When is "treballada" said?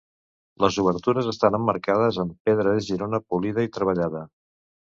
3.77-4.27